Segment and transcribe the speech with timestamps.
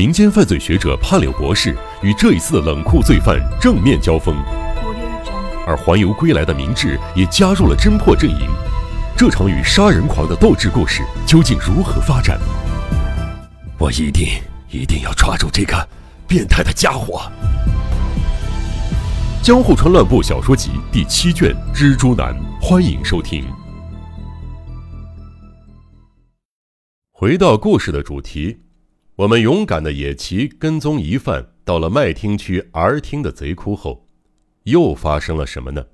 [0.00, 4.34] 民间犯罪学者潘柳博士与这一次的冷酷罪犯正面交锋，
[5.66, 8.48] 而环游归来的明智也加入了侦破阵营。
[9.14, 12.40] 这场与杀人狂的斗智故事究竟如何发展？
[13.76, 14.26] 我一定
[14.70, 15.86] 一定要抓住这个
[16.26, 17.30] 变态的家伙！
[19.44, 23.44] 《江户川乱步小说集》第七卷《蜘蛛男》，欢迎收听。
[27.12, 28.60] 回到故事的主题。
[29.20, 34.06] 我们勇敢的野崎跟踪疑犯到了麦町区 R 厅的贼窟后，
[34.62, 35.84] 又发生了什么呢？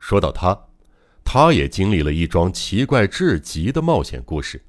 [0.00, 0.66] 说到他，
[1.24, 4.60] 他也经历了一桩奇怪至极的冒险故事。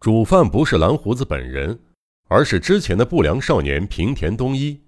[0.00, 1.78] 主犯不是蓝胡子本人，
[2.26, 4.80] 而是之前的不良少年平田东一，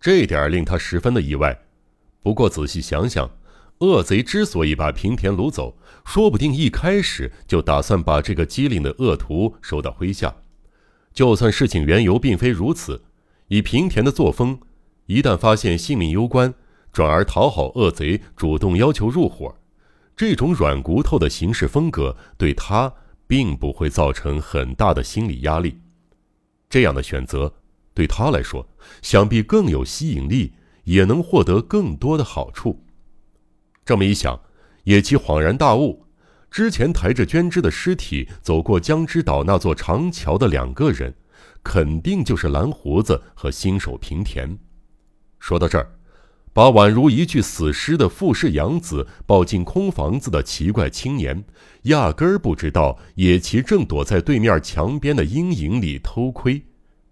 [0.00, 1.60] 这点令他十分的意外。
[2.22, 3.28] 不过仔细想想，
[3.78, 10.34] 恶贼之所以把平田掳走，说不定一开始就打算把这个机灵的恶徒收到麾下。
[11.14, 13.02] 就算事情缘由并非如此，
[13.48, 14.58] 以平田的作风，
[15.06, 16.52] 一旦发现性命攸关，
[16.92, 19.54] 转而讨好恶贼，主动要求入伙，
[20.16, 22.92] 这种软骨头的行事风格对他
[23.26, 25.78] 并不会造成很大的心理压力。
[26.68, 27.54] 这样的选择
[27.94, 28.68] 对他来说，
[29.02, 30.52] 想必更有吸引力，
[30.84, 32.84] 也能获得更多的好处。
[33.88, 34.38] 这么一想，
[34.84, 36.04] 野崎恍然大悟：
[36.50, 41.14] 之前抬着捐枝的尸体走过江之岛那座长桥的两个人，
[41.62, 44.58] 肯定就是蓝胡子和新手平田。
[45.38, 45.90] 说到这儿，
[46.52, 51.42] 把宛如一具死尸的富士洋子抱进空房子的奇怪青年，
[51.84, 56.62] 压根儿不知道野崎正躲在对面墙边的阴影里偷窥。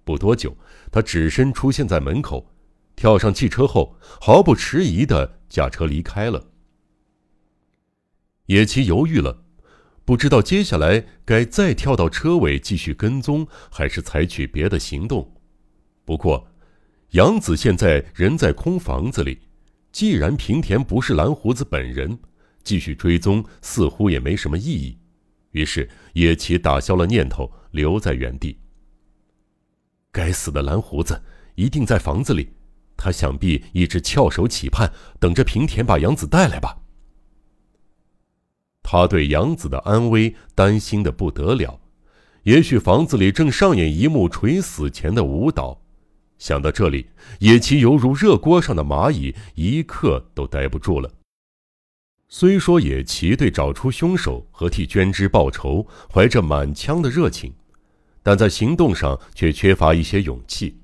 [0.05, 0.55] 不多久，
[0.93, 2.47] 他只身出现在门口，
[2.95, 6.45] 跳上汽车后，毫不迟疑地驾车离开了。
[8.47, 9.45] 野崎犹豫了，
[10.05, 15.35] 不知道接下来该再跳到车尾继续跟踪，还是采取别的行动。
[16.05, 16.49] 不过，
[17.11, 19.41] 杨子现在人在空房子里，
[19.91, 22.19] 既然平田不是蓝胡子本人，
[22.63, 24.97] 继续追踪似乎也没什么意义。
[25.51, 28.59] 于是，野崎打消了念头，留在原地。
[30.13, 31.21] 该死的蓝胡子
[31.57, 32.49] 一定在房子里，
[32.97, 36.79] 他想必一直翘首企盼，等着平田把杨子带来吧。
[38.89, 41.81] 他对杨子的安危担心的不得了，
[42.45, 45.83] 也许房子里正上演一幕垂死前的舞蹈。
[46.39, 47.05] 想到这里，
[47.41, 51.11] 野崎犹如热锅上的蚂蚁，一刻都待不住了。
[52.29, 57.53] 虽说野崎对找出凶手和替娟枝报仇怀着满腔的热情，
[58.23, 60.79] 但在行动上却缺乏一些勇气，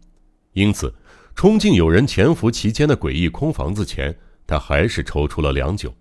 [0.55, 0.93] 因此
[1.37, 5.95] 冲进有人潜伏其间的诡异空房子前，他还是踌躇了良久。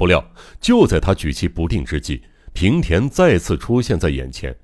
[0.00, 0.24] 不料，
[0.62, 2.22] 就在他举棋不定之际，
[2.54, 4.56] 平田再次出现在眼前。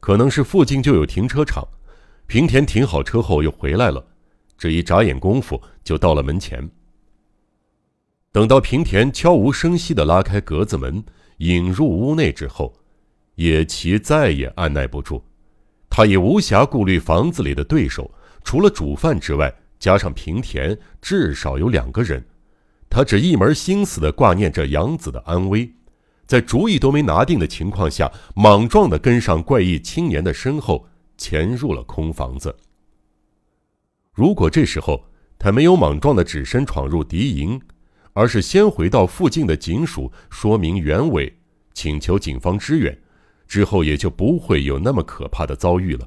[0.00, 1.62] 可能是附近就有停车场，
[2.26, 4.02] 平田停好车后又回来了。
[4.56, 6.66] 这一眨眼功夫就到了门前。
[8.32, 11.04] 等到平田悄无声息地拉开格子门，
[11.36, 12.72] 引入屋内之后，
[13.34, 15.20] 野崎再也按耐不住，
[15.90, 18.10] 他也无暇顾虑房子里的对手，
[18.42, 22.24] 除了主犯之外，加上平田，至少有两个人。
[22.94, 25.72] 他只一门心思地挂念着杨子的安危，
[26.26, 30.86] 在主意都没拿定的情况下，莽撞地跟上怪异青年的身后，
[31.16, 32.54] 潜入了空房子。
[34.12, 35.06] 如果这时候
[35.38, 37.58] 他没有莽撞地只身闯入敌营，
[38.12, 41.34] 而是先回到附近的警署说明原委，
[41.72, 43.00] 请求警方支援，
[43.48, 46.06] 之后也就不会有那么可怕的遭遇了。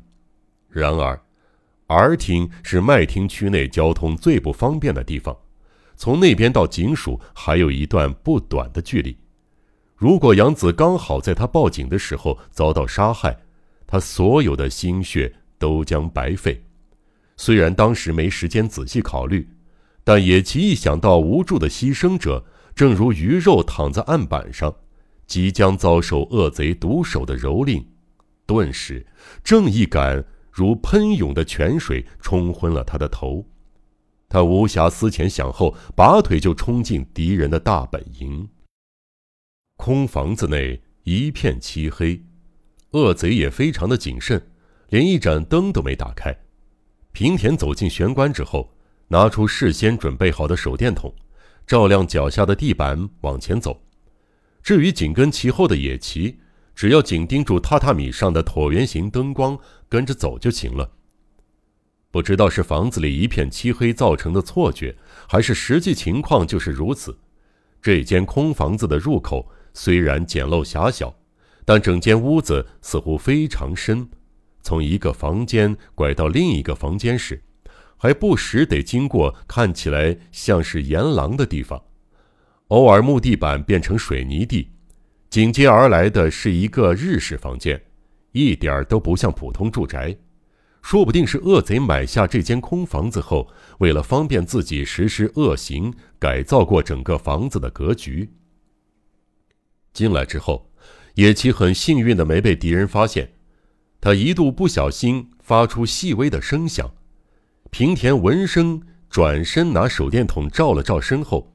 [0.69, 1.19] 然而
[1.87, 5.35] ，R 厅是麦町区内交通最不方便的地方。
[5.95, 9.17] 从那边到警署还有一段不短的距离。
[9.95, 13.37] 如果杨子刚好在他报警的时候遭到杀害，
[13.87, 16.61] 他所有的心血都将白费。
[17.37, 19.47] 虽然当时没时间仔细考虑，
[20.03, 22.45] 但野崎一想到无助的牺牲者
[22.75, 24.75] 正如鱼肉躺在案板上，
[25.25, 27.85] 即将遭受恶贼毒手的蹂躏，
[28.45, 29.05] 顿时
[29.43, 33.45] 正义感如喷涌的泉水冲昏了他的头。
[34.35, 38.49] 他无暇思前想后，拔腿就冲进敌人的大本营。
[39.77, 42.21] 空房子内一片漆黑，
[42.91, 44.45] 恶贼也非常的谨慎，
[44.89, 46.37] 连一盏灯都没打开。
[47.13, 48.75] 平田走进玄关之后，
[49.07, 51.15] 拿出事先准备好的手电筒，
[51.65, 53.85] 照亮脚下的地板，往前走。
[54.61, 56.39] 至于紧跟其后的野崎，
[56.75, 59.57] 只要紧盯住榻榻米上的椭圆形灯光，
[59.87, 60.91] 跟着走就行了。
[62.15, 64.95] 不知道是房子里一片漆黑造成的错觉，
[65.27, 67.19] 还是实际情况就是如此。
[67.81, 71.13] 这间空房子的入口虽然简陋狭小，
[71.65, 74.07] 但整间屋子似乎非常深。
[74.61, 77.43] 从一个房间拐到另一个房间时，
[77.97, 81.83] 还不时得经过看起来像是岩廊的地方，
[82.69, 84.69] 偶尔木地板变成水泥地，
[85.29, 87.83] 紧接而来的是一个日式房间，
[88.31, 90.15] 一点都不像普通住宅，
[90.85, 93.47] 说不定是恶贼买下这间空房子后，
[93.79, 98.29] 为了方便自己实施恶行，改造过整个房子的格局。
[99.93, 100.69] 进来之后，
[101.15, 103.33] 野崎很幸运的没被敌人发现。
[103.99, 106.93] 他一度不小心发出细微的声响，
[107.71, 108.79] 平田闻声
[109.09, 111.51] 转身拿手电筒照了照身后，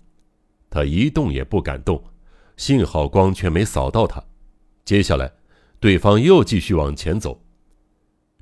[0.68, 2.02] 他一动也不敢动，
[2.56, 4.24] 幸好光却没扫到他。
[4.84, 5.30] 接下来，
[5.78, 7.40] 对方又继续往前走，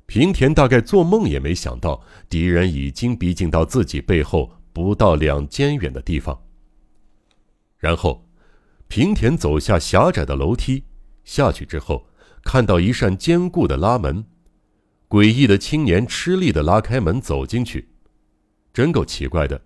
[0.09, 6.35] 平田大概做梦也没想到敌人已经逼近到自己背后不到两间远的地方。
[7.77, 8.27] 然后，
[8.87, 10.83] 平田走下狭窄的楼梯，
[11.23, 12.07] 下去之后。
[12.41, 14.25] 看到一扇坚固的拉门，
[15.09, 17.89] 诡异的青年吃力的拉开门走进去，
[18.73, 19.61] 真够奇怪的，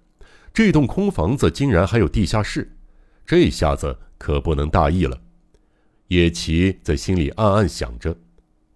[0.51, 2.75] 这栋空房子竟然还有地下室，
[3.25, 5.21] 这下子可不能大意了。
[6.07, 8.17] 叶奇在心里暗暗想着，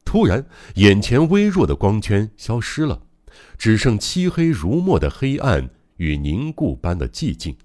[0.08, 0.46] 突然
[0.76, 3.02] 眼前微弱的光圈消失了，
[3.58, 7.58] 只剩漆黑如墨的黑暗与凝固般的寂静。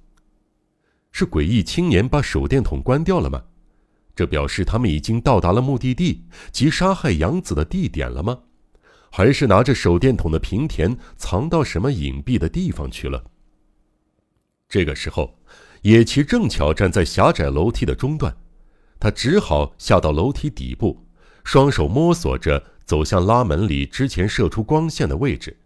[1.13, 3.45] 是诡异青年把手电筒关掉了吗？
[4.17, 8.41] 这表示他们已经到达了目的地及杀害杨子的地点了吗？
[9.13, 13.23] 还是拿着手电筒的平田藏到什么隐蔽的地方去了？
[14.69, 15.39] 这个时候，
[15.83, 18.37] 野崎正巧站在狭窄楼梯的中段，
[18.99, 21.07] 他只好下到楼梯底部，
[21.45, 25.57] 双手摸索着走向拉门里之前射出光线的位置。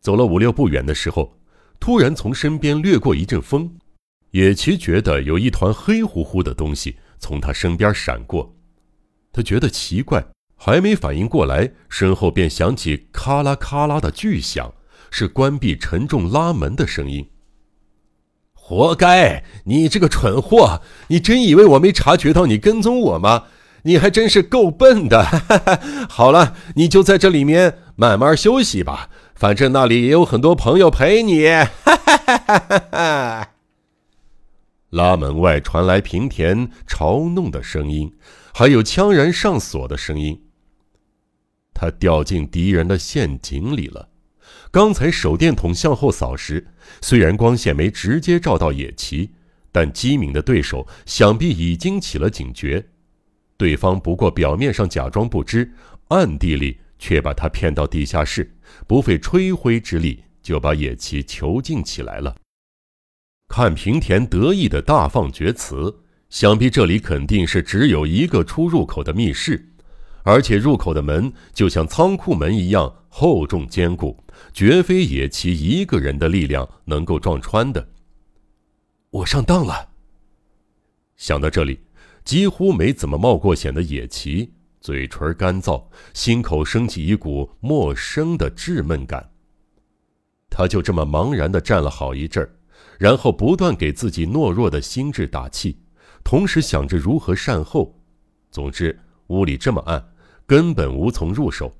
[0.00, 1.36] 走了五六步远的时候，
[1.80, 3.70] 突然从身边掠过一阵风，
[4.30, 6.96] 野崎觉得有一团黑乎乎的东西。
[7.20, 8.54] 从他身边闪过，
[9.32, 10.24] 他觉得奇怪，
[10.54, 14.72] 还没反应过来，身后便响起咔啦咔啦的巨响，
[15.10, 17.28] 是关闭沉重拉门的声音。
[18.52, 19.42] 活该！
[19.64, 20.80] 你这个蠢货！
[21.08, 23.46] 你真以为我没察觉到你跟踪我吗？
[23.82, 25.24] 你还真是够笨的！
[26.08, 31.46] 好了，你就在这里面慢慢休息吧，反正那里也有很多朋友陪你。
[34.90, 38.14] 拉门外传来平田嘲弄的声音，
[38.54, 40.42] 还有枪然上锁的声音。
[41.74, 44.08] 他掉进敌人的陷阱里了。
[44.70, 46.68] 刚才手电筒向后扫时，
[47.00, 49.32] 虽然光线没直接照到野崎，
[49.70, 52.88] 但机敏的对手想必已经起了警觉。
[53.58, 55.70] 对方不过表面上假装不知，
[56.08, 58.56] 暗地里却把他骗到地下室，
[58.86, 62.36] 不费吹灰之力就把野崎囚禁起来了。
[63.48, 69.72] 看平田得意的大放厥词，想必这里肯定是只有一个出入口的密室，
[70.22, 74.22] 而且入口的门就像仓库门一样厚重坚固，
[74.52, 77.88] 绝非野崎一个人的力量能够撞穿的。
[79.10, 79.88] 我上当了。
[81.16, 81.80] 想到这里，
[82.28, 84.52] 几乎没怎么冒过险的野崎
[84.82, 85.82] 嘴唇干燥，
[86.12, 89.30] 心口升起一股陌生的稚闷感。
[90.50, 92.54] 他就这么茫然地站了好一阵儿。
[92.98, 95.78] 然后不断给自己懦弱的心智打气，
[96.22, 97.98] 同时想着如何善后。
[98.50, 100.12] 总之，屋里这么暗，
[100.44, 101.74] 根本无从入手。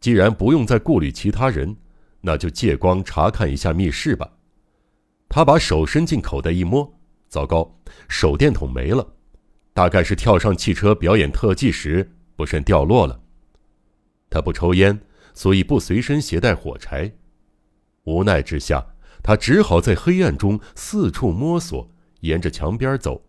[0.00, 1.76] 既然不用再顾虑其他人，
[2.20, 4.28] 那就借光查看一下密室吧。
[5.28, 6.92] 他把手伸进口袋一摸，
[7.28, 7.72] 糟糕，
[8.08, 9.06] 手电筒没了，
[9.76, 13.20] 大概是跳上汽车表演特技时不慎掉落了。
[14.30, 14.98] 他不抽烟，
[15.34, 17.12] 所以不随身携带火柴。
[18.04, 18.82] 无奈之下。
[19.22, 21.90] 他只好在黑暗中四处摸索，
[22.20, 23.20] 沿着墙边走，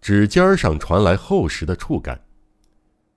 [0.00, 2.24] 指尖上传来厚实的触感。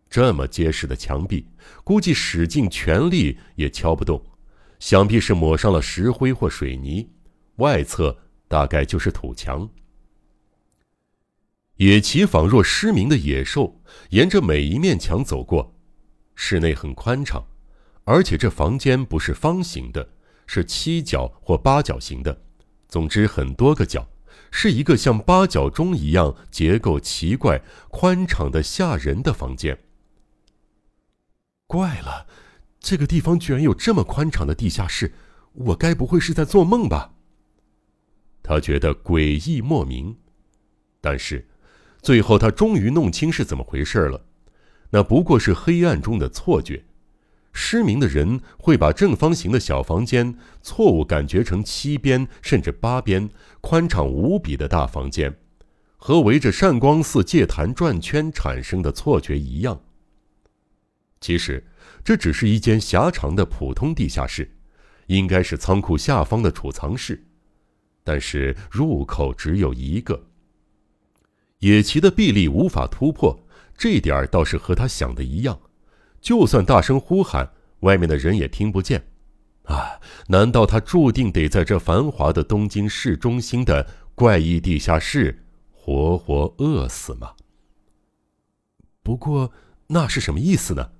[0.09, 1.47] 这么结实的墙壁，
[1.83, 4.19] 估计使尽全力也敲不动，
[4.79, 7.07] 想必是抹上了石灰或水泥。
[7.57, 9.69] 外侧大概就是土墙。
[11.79, 15.73] 野崎仿若失明的野兽，沿着每一面墙走过。
[16.35, 17.45] 室内很宽敞，
[18.03, 20.09] 而且这房间不是方形的。
[20.45, 22.41] 是七角或八角形的，
[22.87, 24.09] 总之很多个角，
[24.51, 29.77] 是一个像八角钟一样结构奇怪、宽敞的吓人的房间。
[31.67, 32.27] 怪了，
[32.79, 35.13] 这个地方居然有这么宽敞的地下室，
[35.53, 37.13] 我该不会是在做梦吧？
[38.41, 40.17] 他觉得诡异莫名，
[40.99, 41.47] 但是
[42.01, 44.25] 最后他终于弄清是怎么回事了，
[44.91, 46.83] 那不过是黑暗中的错觉。
[47.51, 53.29] 失明的人会把正方形的小房间错误感觉成七边甚至八边、
[53.59, 55.35] 宽敞无比的大房间，
[55.97, 59.81] 和围着善光寺戒坛转圈产生的错觉一样。
[61.19, 61.65] 其实，
[62.03, 64.49] 这只是一间狭长的普通地下室，
[65.07, 67.21] 应该是仓库下方的储藏室，
[68.03, 70.28] 但是入口只有一个。
[71.59, 73.45] 野崎的臂力无法突破，
[73.77, 75.59] 这点儿倒是和他想的一样，
[76.21, 77.51] 就算大声呼喊，
[77.81, 79.05] 外面的人也听不见。
[79.63, 83.85] 啊，难道他注定得在这繁华的东京市中心的
[84.15, 87.33] 怪异地下室活活饿死吗？
[89.03, 89.51] 不过
[89.87, 90.91] 那是什么意思呢？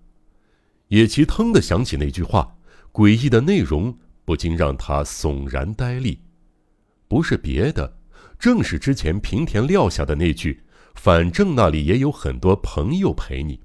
[0.89, 2.57] 野崎腾的想起那句话，
[2.91, 6.19] 诡异的内容不禁让他悚然呆立。
[7.07, 7.98] 不是别的，
[8.39, 10.63] 正是之前平田撂下的那句
[10.95, 13.59] ：“反正那里也有很多朋友陪你。”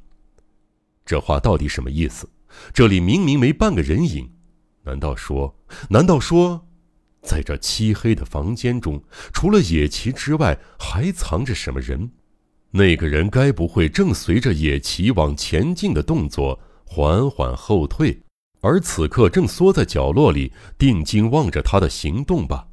[1.06, 2.28] 这话到底什么意思？
[2.72, 4.28] 这里明明没半个人影，
[4.82, 5.56] 难道说？
[5.88, 6.66] 难道说，
[7.22, 9.02] 在这漆黑的房间中，
[9.32, 12.10] 除了野崎之外，还藏着什么人？
[12.70, 16.58] 那个人该不会正随着野崎往前进的动作？
[16.84, 18.20] 缓缓后退，
[18.60, 22.66] 而此刻正缩在角落里，定睛望着他的行动吧。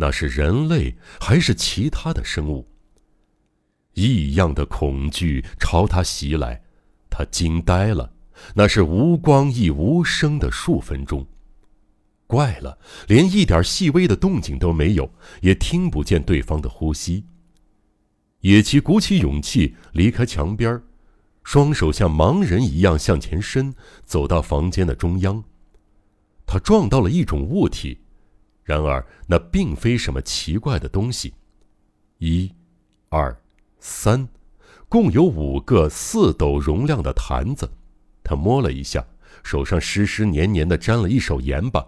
[0.00, 2.68] 那是人类还是其他的生物？
[3.94, 6.62] 异样的恐惧朝他袭来，
[7.10, 8.12] 他惊呆了。
[8.54, 11.26] 那是无光亦无声的数分钟。
[12.28, 12.78] 怪了，
[13.08, 17.24] 连一点细微的动静都没有，也听不见对方的呼吸。
[18.42, 20.80] 野崎鼓起勇气离开墙边。
[21.42, 23.74] 双手像盲人一样向前伸，
[24.04, 25.42] 走到房间的中央。
[26.46, 27.98] 他撞到了一种物体，
[28.68, 31.32] 然而那并非什么奇怪的东西。
[32.18, 32.54] 一、
[33.08, 33.34] 二、
[33.80, 34.28] 三，
[34.90, 37.66] 共有五个四斗容量的坛子。
[38.22, 39.02] 他摸了一下，
[39.42, 41.82] 手上湿湿黏黏的，沾了一手盐巴。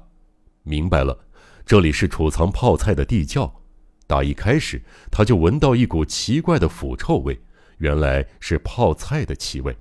[0.62, 1.18] 明白了，
[1.66, 3.60] 这里是储藏泡菜的地窖。
[4.06, 7.38] 打一开始，他就闻到一股奇怪的腐臭味。
[7.76, 9.76] 原来是泡菜的气味。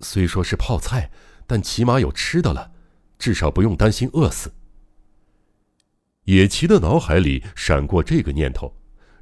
[0.00, 1.08] 虽说是泡菜，
[1.46, 2.72] 但起码有吃的了，
[3.16, 4.52] 至少不用担心饿死。
[6.24, 8.72] 野崎的脑海里闪过这个念头，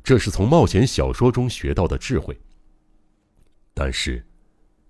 [0.04, 2.38] 这是从冒险小说中学到的智慧。
[3.73, 4.26] 但是，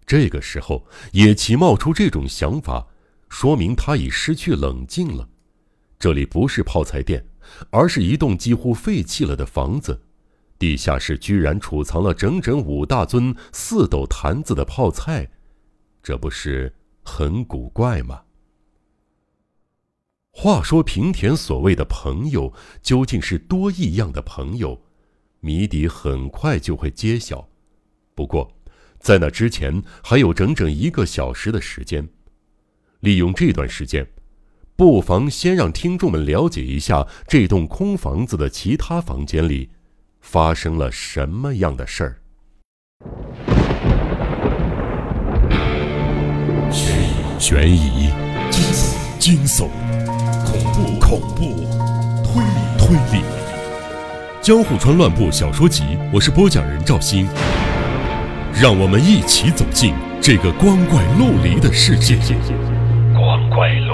[0.05, 2.87] 这个时候野崎冒出这种想法，
[3.29, 5.29] 说明他已失去冷静了。
[5.99, 7.25] 这里不是泡菜店，
[7.71, 10.02] 而是一栋几乎废弃了的房子。
[10.59, 15.31] 地下室居然储藏了整整五大尊四斗坛子的泡菜，
[16.02, 18.23] 这不是很古怪吗？
[20.42, 24.80] 话说平田所谓的朋友究竟是多异样的朋友？
[25.40, 27.47] 谜底很快就会揭晓。
[28.14, 28.50] 不过，
[28.99, 32.09] 在那之前还有整整一个小时的时间，
[33.00, 34.06] 利用这段时间，
[34.76, 39.68] 不妨先让听众们了解一下这栋空房子的其他房间里。
[40.23, 42.16] 发生了什么样的事儿？
[47.38, 48.09] 悬疑、
[49.18, 49.89] 惊悚、恐怖、
[51.11, 51.67] 恐怖、
[52.23, 53.19] 推理、推理，
[54.40, 57.26] 《江户川乱步小说集》，我是播讲人赵鑫，
[58.55, 62.17] 让我们一起走进这个光怪陆离的世界。
[63.12, 63.89] 光怪陆。